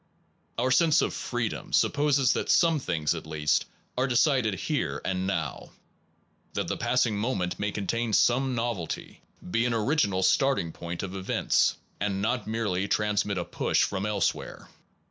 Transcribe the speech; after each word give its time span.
Our 0.57 0.71
sense 0.71 1.03
of 1.03 1.13
freedom 1.13 1.73
supposes 1.73 2.33
that 2.33 2.49
some 2.49 2.79
things 2.79 3.13
at 3.13 3.27
least 3.27 3.65
are 3.95 4.07
decided 4.07 4.55
here 4.55 4.99
and 5.05 5.27
now, 5.27 5.69
that 6.53 6.67
the 6.67 6.75
passing 6.75 7.19
moment 7.19 7.59
may 7.59 7.71
contain 7.71 8.11
some 8.13 8.55
nov 8.55 8.77
elty, 8.77 9.17
be 9.51 9.63
an 9.63 9.75
original 9.75 10.23
starting 10.23 10.71
point 10.71 11.03
of 11.03 11.13
events, 11.15 11.75
and 11.99 12.19
not 12.19 12.47
merely 12.47 12.87
transmit 12.87 13.37
a 13.37 13.45
push 13.45 13.83
from 13.83 14.07
elsewhere. 14.07 14.69